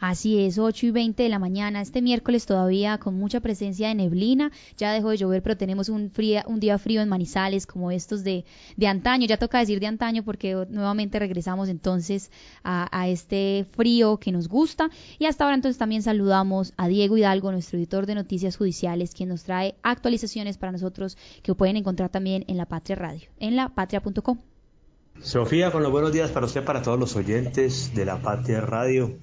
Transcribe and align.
Así 0.00 0.40
es, 0.40 0.58
8 0.58 0.86
y 0.86 0.90
20 0.92 1.22
de 1.22 1.28
la 1.28 1.38
mañana. 1.38 1.82
Este 1.82 2.00
miércoles 2.00 2.46
todavía 2.46 2.96
con 2.96 3.14
mucha 3.16 3.40
presencia 3.40 3.88
de 3.88 3.94
neblina. 3.94 4.50
Ya 4.78 4.92
dejó 4.92 5.10
de 5.10 5.18
llover, 5.18 5.42
pero 5.42 5.58
tenemos 5.58 5.90
un, 5.90 6.10
fría, 6.10 6.42
un 6.48 6.58
día 6.58 6.78
frío 6.78 7.02
en 7.02 7.08
Manizales, 7.10 7.66
como 7.66 7.90
estos 7.90 8.24
de, 8.24 8.46
de 8.78 8.86
antaño. 8.86 9.26
Ya 9.26 9.36
toca 9.36 9.58
decir 9.58 9.78
de 9.78 9.86
antaño 9.86 10.24
porque 10.24 10.66
nuevamente 10.70 11.18
regresamos 11.18 11.68
entonces 11.68 12.30
a, 12.64 12.88
a 12.98 13.08
este 13.08 13.66
frío 13.72 14.16
que 14.16 14.32
nos 14.32 14.48
gusta. 14.48 14.88
Y 15.18 15.26
hasta 15.26 15.44
ahora 15.44 15.56
entonces 15.56 15.76
también 15.76 16.02
saludamos 16.02 16.72
a 16.78 16.88
Diego 16.88 17.18
Hidalgo, 17.18 17.52
nuestro 17.52 17.78
editor 17.78 18.06
de 18.06 18.14
noticias 18.14 18.56
judiciales, 18.56 19.14
quien 19.14 19.28
nos 19.28 19.44
trae 19.44 19.74
actualizaciones 19.82 20.56
para 20.56 20.72
nosotros 20.72 21.18
que 21.42 21.54
pueden 21.54 21.76
encontrar 21.76 22.08
también 22.08 22.46
en 22.48 22.56
la 22.56 22.64
Patria 22.64 22.96
Radio, 22.96 23.28
en 23.38 23.54
la 23.54 23.68
patria.com. 23.68 24.38
Sofía, 25.20 25.70
con 25.70 25.82
los 25.82 25.92
buenos 25.92 26.12
días 26.12 26.30
para 26.30 26.46
usted, 26.46 26.64
para 26.64 26.80
todos 26.80 26.98
los 26.98 27.14
oyentes 27.16 27.94
de 27.94 28.06
la 28.06 28.22
Patria 28.22 28.62
Radio 28.62 29.18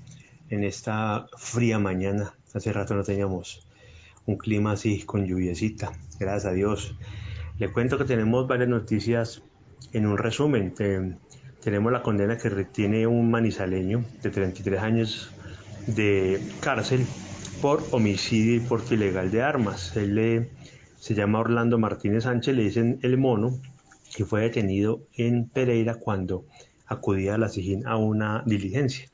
en 0.49 0.63
esta 0.63 1.27
fría 1.37 1.79
mañana. 1.79 2.33
Hace 2.53 2.73
rato 2.73 2.95
no 2.95 3.03
teníamos 3.03 3.67
un 4.25 4.37
clima 4.37 4.73
así 4.73 5.03
con 5.03 5.25
lluviecita, 5.25 5.93
gracias 6.19 6.45
a 6.45 6.53
Dios. 6.53 6.95
Le 7.57 7.71
cuento 7.71 7.97
que 7.97 8.05
tenemos 8.05 8.47
varias 8.47 8.69
noticias 8.69 9.41
en 9.93 10.05
un 10.05 10.17
resumen. 10.17 10.73
tenemos 11.63 11.91
la 11.91 12.01
condena 12.01 12.37
que 12.37 12.49
retiene 12.49 13.07
un 13.07 13.31
manizaleño 13.31 14.05
de 14.21 14.29
33 14.29 14.81
años 14.81 15.31
de 15.87 16.41
cárcel 16.59 17.05
por 17.61 17.83
homicidio 17.91 18.55
y 18.55 18.59
porte 18.59 18.95
ilegal 18.95 19.31
de 19.31 19.41
armas. 19.41 19.95
Él 19.97 20.49
se 20.99 21.15
llama 21.15 21.39
Orlando 21.39 21.77
Martínez 21.77 22.23
Sánchez, 22.23 22.55
le 22.55 22.63
dicen 22.63 22.99
el 23.01 23.17
mono, 23.17 23.59
que 24.15 24.25
fue 24.25 24.41
detenido 24.41 25.01
en 25.13 25.47
Pereira 25.47 25.95
cuando 25.95 26.45
acudía 26.85 27.35
a 27.35 27.37
la 27.37 27.49
SIGIN 27.49 27.87
a 27.87 27.97
una 27.97 28.43
diligencia. 28.45 29.09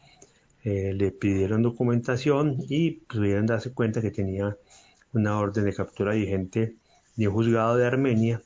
Eh, 0.64 0.94
le 0.94 1.12
pidieron 1.12 1.62
documentación 1.62 2.58
y 2.70 2.92
pudieron 2.92 3.46
darse 3.46 3.74
cuenta 3.74 4.02
que 4.02 4.12
tenía 4.12 4.58
una 5.12 5.38
orden 5.38 5.66
de 5.66 5.74
captura 5.74 6.14
vigente 6.14 6.76
de 7.16 7.28
un 7.28 7.34
juzgado 7.34 7.76
de 7.76 7.86
Armenia 7.86 8.42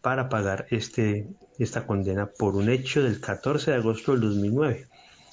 para 0.00 0.28
pagar 0.28 0.66
este, 0.70 1.28
esta 1.58 1.86
condena 1.86 2.26
por 2.26 2.56
un 2.56 2.68
hecho 2.70 3.02
del 3.02 3.20
14 3.20 3.70
de 3.70 3.76
agosto 3.76 4.12
del 4.12 4.22
2009, 4.22 4.86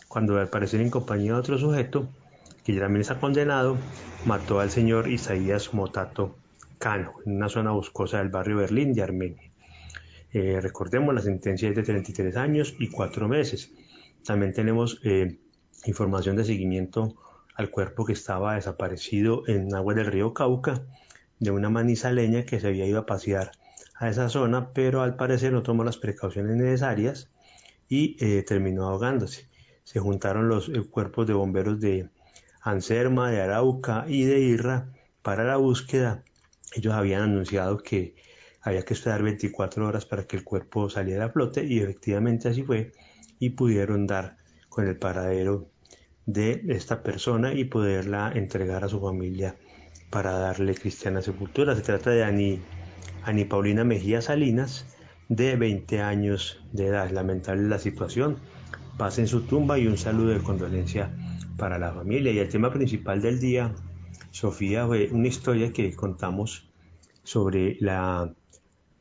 cuando 0.08 0.38
al 0.38 0.50
parecer 0.50 0.82
en 0.82 0.90
compañía 0.90 1.34
de 1.34 1.40
otro 1.40 1.58
sujeto, 1.58 2.10
que 2.66 2.74
ya 2.74 2.82
también 2.82 3.02
está 3.02 3.20
condenado, 3.20 3.78
mató 4.26 4.60
al 4.60 4.70
señor 4.70 5.08
Isaías 5.08 5.74
Motato 5.74 6.36
Cano, 6.78 7.14
en 7.26 7.38
una 7.38 7.50
zona 7.50 7.72
boscosa 7.72 8.20
del 8.20 8.30
barrio 8.30 8.58
Berlín 8.58 8.94
de 8.94 9.04
Armenia. 9.04 9.52
Eh, 10.32 10.60
recordemos, 10.62 11.16
la 11.16 11.22
sentencia 11.22 11.70
es 11.70 11.76
de 11.76 11.84
33 11.84 12.36
años 12.36 12.76
y 12.78 12.90
4 12.90 13.28
meses. 13.28 13.72
También 14.24 14.54
tenemos 14.54 15.00
eh, 15.04 15.40
información 15.86 16.36
de 16.36 16.46
seguimiento 16.46 17.16
al 17.56 17.70
cuerpo 17.70 18.06
que 18.06 18.14
estaba 18.14 18.56
desaparecido 18.56 19.48
en 19.48 19.74
agua 19.76 19.94
del 19.94 20.08
río 20.08 20.34
Cauca 20.34 20.86
de 21.40 21.52
una 21.52 21.70
manizaleña 21.70 22.46
que 22.46 22.60
se 22.60 22.68
había 22.68 22.86
ido 22.86 23.00
a 23.00 23.06
pasear 23.06 23.52
a 23.96 24.10
esa 24.10 24.30
zona, 24.30 24.72
pero 24.74 25.02
al 25.02 25.16
parecer 25.16 25.52
no 25.52 25.64
tomó 25.64 25.84
las 25.84 25.98
precauciones 25.98 26.56
necesarias 26.56 27.30
y 27.88 28.16
eh, 28.20 28.44
terminó 28.44 28.88
ahogándose. 28.88 29.50
Se 29.84 30.00
juntaron 30.00 30.48
los 30.48 30.72
cuerpos 30.90 31.28
de 31.28 31.34
bomberos 31.34 31.80
de 31.80 32.10
Anserma, 32.62 33.32
de 33.32 33.42
Arauca 33.42 34.06
y 34.08 34.24
de 34.24 34.40
Irra 34.40 34.92
para 35.22 35.44
la 35.44 35.58
búsqueda. 35.58 36.24
Ellos 36.76 36.94
habían 36.94 37.24
anunciado 37.24 37.78
que 37.80 38.16
había 38.62 38.84
que 38.84 38.94
esperar 38.94 39.24
24 39.24 39.88
horas 39.88 40.06
para 40.06 40.26
que 40.26 40.38
el 40.38 40.44
cuerpo 40.44 40.90
saliera 40.90 41.26
a 41.26 41.30
flote 41.30 41.66
y 41.66 41.80
efectivamente 41.80 42.50
así 42.50 42.64
fue 42.64 42.92
y 43.40 43.52
pudieron 43.52 44.06
dar 44.06 44.38
con 44.70 44.88
el 44.88 44.98
paradero 44.98 45.68
de 46.26 46.64
esta 46.70 47.02
persona 47.04 47.54
y 47.54 47.66
poderla 47.66 48.32
entregar 48.34 48.84
a 48.84 48.90
su 48.90 49.02
familia 49.02 49.56
para 50.10 50.34
darle 50.34 50.76
cristiana 50.76 51.22
sepultura. 51.22 51.76
Se 51.76 51.82
trata 51.82 52.12
de 52.12 52.24
Ani, 52.24 52.60
Ani 53.24 53.46
Paulina 53.46 53.84
Mejía 53.84 54.22
Salinas, 54.22 54.86
de 55.28 55.56
20 55.56 56.02
años 56.02 56.62
de 56.72 56.88
edad. 56.88 57.10
Lamentable 57.12 57.68
la 57.68 57.80
situación. 57.80 58.38
Pasa 58.98 59.22
en 59.22 59.28
su 59.28 59.42
tumba 59.42 59.80
y 59.80 59.88
un 59.88 59.98
saludo 59.98 60.30
de 60.30 60.40
condolencia 60.40 61.12
para 61.58 61.80
la 61.80 61.94
familia. 61.94 62.32
Y 62.32 62.40
el 62.40 62.50
tema 62.50 62.72
principal 62.72 63.22
del 63.22 63.40
día, 63.40 63.74
Sofía, 64.32 64.86
fue 64.86 65.10
una 65.12 65.28
historia 65.28 65.72
que 65.72 65.96
contamos 65.96 66.70
sobre 67.24 67.78
la 67.80 68.34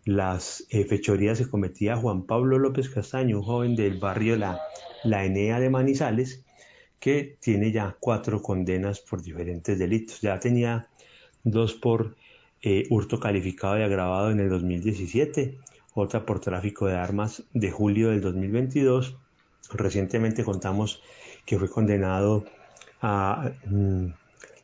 las 0.08 0.64
eh, 0.70 0.86
fechorías 0.86 1.36
se 1.36 1.50
cometía 1.50 1.94
Juan 1.94 2.22
Pablo 2.22 2.58
López 2.58 2.88
Castaño, 2.88 3.40
un 3.40 3.42
joven 3.42 3.76
del 3.76 3.98
barrio 3.98 4.36
La, 4.36 4.58
la 5.04 5.26
Enea 5.26 5.60
de 5.60 5.68
Manizales, 5.68 6.46
que 6.98 7.36
tiene 7.40 7.72
ya 7.72 7.94
cuatro 8.00 8.40
condenas 8.40 9.00
por 9.00 9.20
diferentes 9.20 9.78
delitos. 9.78 10.22
Ya 10.22 10.40
tenía 10.40 10.88
dos 11.44 11.74
por 11.74 12.16
eh, 12.62 12.86
hurto 12.88 13.20
calificado 13.20 13.78
y 13.78 13.82
agravado 13.82 14.30
en 14.30 14.40
el 14.40 14.48
2017, 14.48 15.58
otra 15.92 16.24
por 16.24 16.40
tráfico 16.40 16.86
de 16.86 16.96
armas 16.96 17.42
de 17.52 17.70
julio 17.70 18.08
del 18.08 18.22
2022. 18.22 19.14
Recientemente 19.74 20.42
contamos 20.42 21.02
que 21.44 21.58
fue 21.58 21.68
condenado 21.68 22.46
a, 23.02 23.52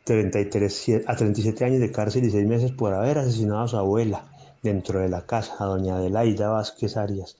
33, 0.04 0.88
mm, 0.88 0.92
a 1.06 1.16
37 1.16 1.64
años 1.66 1.80
de 1.80 1.92
cárcel 1.92 2.24
y 2.24 2.30
6 2.30 2.46
meses 2.46 2.72
por 2.72 2.94
haber 2.94 3.18
asesinado 3.18 3.60
a 3.60 3.68
su 3.68 3.76
abuela 3.76 4.30
dentro 4.64 4.98
de 5.00 5.10
la 5.10 5.26
casa 5.26 5.54
a 5.60 5.66
doña 5.66 5.96
Adelaida 5.96 6.48
Vázquez 6.48 6.96
Arias, 6.96 7.36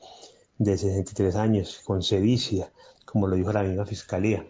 de 0.59 0.77
63 0.77 1.35
años, 1.37 1.81
con 1.85 2.03
sedicia, 2.03 2.71
como 3.07 3.27
lo 3.27 3.35
dijo 3.35 3.53
la 3.53 3.63
misma 3.63 3.87
fiscalía. 3.87 4.47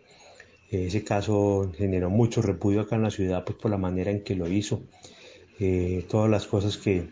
Ese 0.71 1.05
caso 1.05 1.71
generó 1.79 2.11
mucho 2.11 2.43
repudio 2.43 2.81
acá 2.81 2.97
en 2.97 3.03
la 3.03 3.11
ciudad 3.11 3.45
pues, 3.45 3.57
por 3.59 3.71
la 3.71 3.79
manera 3.79 4.11
en 4.11 4.25
que 4.25 4.35
lo 4.35 4.49
hizo, 4.49 4.83
eh, 5.61 6.05
todas 6.11 6.29
las 6.29 6.47
cosas 6.47 6.77
que, 6.77 7.09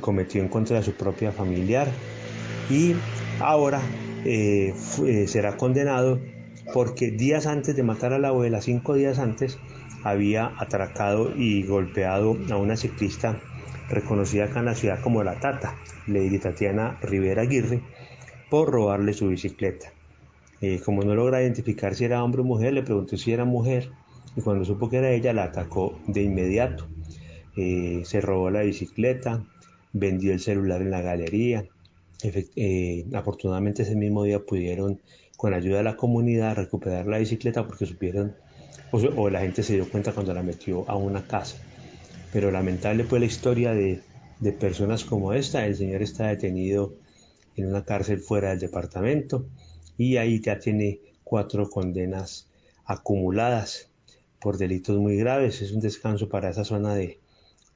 cometió 0.00 0.40
en 0.40 0.48
contra 0.48 0.76
de 0.76 0.84
su 0.84 0.92
propia 0.92 1.32
familiar 1.32 1.88
y 2.70 2.94
ahora 3.40 3.82
eh, 4.24 4.72
eh, 5.04 5.26
será 5.26 5.56
condenado 5.56 6.20
porque 6.72 7.10
días 7.10 7.46
antes 7.46 7.74
de 7.74 7.82
matar 7.82 8.12
a 8.12 8.20
la 8.20 8.28
abuela, 8.28 8.62
cinco 8.62 8.94
días 8.94 9.18
antes, 9.18 9.58
había 10.04 10.52
atracado 10.58 11.34
y 11.36 11.64
golpeado 11.64 12.36
a 12.52 12.56
una 12.56 12.76
ciclista 12.76 13.40
reconocida 13.90 14.44
acá 14.44 14.60
en 14.60 14.66
la 14.66 14.74
ciudad 14.74 15.00
como 15.00 15.22
la 15.22 15.40
Tata, 15.40 15.76
Lady 16.06 16.38
Tatiana 16.38 16.98
Rivera 17.02 17.42
Aguirre, 17.42 17.82
por 18.48 18.70
robarle 18.70 19.12
su 19.12 19.28
bicicleta. 19.28 19.92
Eh, 20.60 20.80
como 20.84 21.02
no 21.02 21.14
logra 21.14 21.42
identificar 21.42 21.94
si 21.94 22.04
era 22.04 22.22
hombre 22.22 22.42
o 22.42 22.44
mujer, 22.44 22.72
le 22.72 22.82
preguntó 22.82 23.16
si 23.16 23.32
era 23.32 23.44
mujer 23.44 23.90
y 24.36 24.42
cuando 24.42 24.64
supo 24.64 24.88
que 24.88 24.98
era 24.98 25.10
ella 25.10 25.32
la 25.32 25.44
atacó 25.44 25.98
de 26.06 26.22
inmediato. 26.22 26.86
Eh, 27.56 28.02
se 28.04 28.20
robó 28.20 28.50
la 28.50 28.62
bicicleta, 28.62 29.44
vendió 29.92 30.32
el 30.32 30.40
celular 30.40 30.82
en 30.82 30.90
la 30.90 31.00
galería. 31.00 31.64
Eh, 32.22 33.06
afortunadamente 33.14 33.82
ese 33.82 33.96
mismo 33.96 34.24
día 34.24 34.40
pudieron, 34.40 35.00
con 35.36 35.54
ayuda 35.54 35.78
de 35.78 35.84
la 35.84 35.96
comunidad, 35.96 36.56
recuperar 36.56 37.06
la 37.06 37.18
bicicleta 37.18 37.66
porque 37.66 37.86
supieron, 37.86 38.36
o 38.92 39.30
la 39.30 39.40
gente 39.40 39.62
se 39.62 39.74
dio 39.74 39.88
cuenta 39.88 40.12
cuando 40.12 40.34
la 40.34 40.42
metió 40.42 40.88
a 40.88 40.96
una 40.96 41.26
casa 41.26 41.56
pero 42.32 42.50
lamentable 42.50 43.04
fue 43.04 43.20
la 43.20 43.26
historia 43.26 43.72
de, 43.72 44.02
personas 44.58 45.04
como 45.04 45.32
esta. 45.32 45.66
El 45.66 45.76
señor 45.76 46.02
está 46.02 46.28
detenido 46.28 46.94
en 47.56 47.66
una 47.66 47.84
cárcel 47.84 48.20
fuera 48.20 48.50
del 48.50 48.60
departamento 48.60 49.46
y 49.98 50.16
ahí 50.16 50.40
ya 50.40 50.58
tiene 50.58 51.00
cuatro 51.24 51.68
condenas 51.68 52.48
acumuladas 52.84 53.90
por 54.40 54.56
delitos 54.56 54.98
muy 54.98 55.16
graves. 55.16 55.60
Es 55.60 55.72
un 55.72 55.80
descanso 55.80 56.28
para 56.28 56.50
esa 56.50 56.64
zona 56.64 56.94
de, 56.94 57.18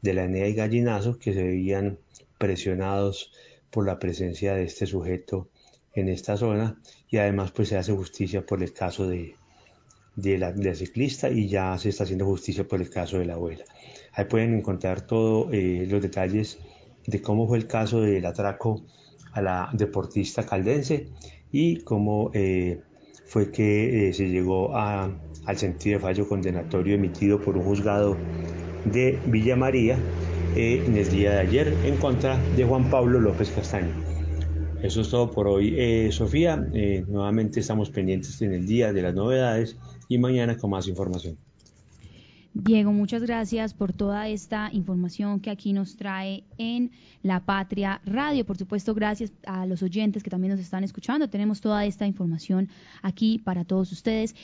de 0.01 0.15
la 0.15 0.25
Enea 0.25 0.49
y 0.49 0.55
Gallinazo 0.55 1.19
que 1.19 1.35
se 1.35 1.43
veían 1.43 1.99
presionados 2.39 3.33
por 3.71 3.87
la 3.87 3.99
presencia 3.99 4.55
de 4.55 4.65
este 4.65 4.87
sujeto 4.87 5.49
en 5.95 6.09
esta 6.09 6.37
zona 6.37 6.81
y 7.09 7.19
además 7.19 7.53
pues 7.53 7.69
se 7.69 7.77
hace 7.77 7.93
justicia 7.93 8.45
por 8.45 8.63
el 8.63 8.73
caso 8.73 9.07
de, 9.07 9.37
de 10.17 10.39
la, 10.39 10.75
ciclista 10.75 11.29
y 11.29 11.49
ya 11.49 11.77
se 11.79 11.89
está 11.89 12.05
haciendo 12.05 12.25
justicia 12.25 12.67
por 12.67 12.81
el 12.81 12.91
caso 12.91 13.19
de 13.19 13.27
la 13.27 13.35
abuela. 13.35 13.65
Ahí 14.17 14.27
pueden 14.27 14.55
encontrar 14.55 15.01
todos 15.01 15.49
eh, 15.53 15.87
los 15.91 16.01
detalles 16.01 16.59
de 17.07 17.21
cómo 17.21 17.49
fue 17.49 17.59
el 17.59 17.67
caso 17.67 18.01
del 18.01 18.25
atraco 18.27 18.83
a 19.33 19.43
la 19.43 19.71
deportista 19.73 20.47
caldense 20.47 21.09
y 21.51 21.79
cómo 21.79 22.31
eh, 22.33 22.81
fue 23.27 23.51
que 23.51 24.09
eh, 24.09 24.13
se 24.13 24.29
llegó 24.29 24.77
al 24.77 25.57
sentido 25.57 25.99
de 25.99 26.03
fallo 26.03 26.29
condenatorio 26.29 26.95
emitido 26.95 27.41
por 27.41 27.57
un 27.57 27.65
juzgado 27.65 28.17
de 28.85 29.19
Villa 29.27 29.57
María 29.57 29.99
en 30.57 30.97
el 30.97 31.09
día 31.09 31.33
de 31.33 31.39
ayer 31.41 31.75
en 31.85 31.97
contra 31.97 32.39
de 32.57 32.65
Juan 32.65 32.89
Pablo 32.89 33.19
López 33.19 33.51
Castaño. 33.51 33.93
Eso 34.83 35.01
es 35.01 35.11
todo 35.11 35.33
por 35.33 35.49
hoy, 35.49 36.13
Sofía. 36.13 36.57
nuevamente 36.57 37.59
estamos 37.59 37.91
pendientes 37.91 38.41
en 38.43 38.53
el 38.53 38.65
día 38.65 38.93
de 38.93 39.03
las 39.03 39.15
novedades 39.15 39.77
y 40.09 40.19
mañana 40.19 40.57
con 40.57 40.71
más 40.71 40.87
información. 40.87 41.37
Diego, 42.57 42.93
muchas 42.93 43.21
gracias 43.21 43.75
por 43.75 43.93
toda 43.93 44.29
esta 44.29 44.71
información 44.73 45.41
que 45.41 45.51
aquí 45.51 45.73
nos 45.73 45.97
trae 45.97 46.45
en 46.57 46.93
La 47.21 47.41
Patria 47.41 48.01
Radio. 48.07 48.47
Por 48.47 48.57
supuesto, 48.57 48.95
gracias 48.95 49.33
a 49.45 49.67
los 49.67 49.83
oyentes 49.83 50.23
que 50.23 50.31
también 50.31 50.53
nos 50.53 50.61
están 50.61 50.85
escuchando. 50.85 51.29
Tenemos 51.29 51.61
toda 51.61 51.85
esta 51.85 52.07
información 52.07 52.69
aquí 53.03 53.41
para 53.41 53.65
todos 53.65 53.91
ustedes. 53.91 54.37